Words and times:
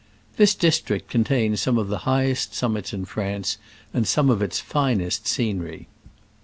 This 0.35 0.55
district 0.55 1.11
contains 1.11 1.63
the 1.63 1.73
highest 2.05 2.55
sum 2.55 2.73
mits 2.73 2.91
in 2.91 3.05
France, 3.05 3.59
and 3.93 4.07
some 4.07 4.31
of 4.31 4.41
its 4.41 4.59
finest 4.59 5.27
scenery. 5.27 5.89